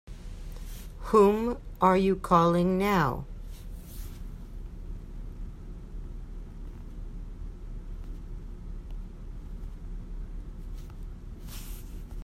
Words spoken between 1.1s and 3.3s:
Whom are you calling now?